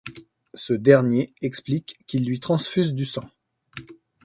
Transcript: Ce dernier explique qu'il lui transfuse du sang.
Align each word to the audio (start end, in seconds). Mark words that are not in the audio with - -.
Ce 0.55 0.73
dernier 0.73 1.31
explique 1.43 1.99
qu'il 2.07 2.25
lui 2.25 2.39
transfuse 2.39 2.95
du 2.95 3.05
sang. 3.05 3.29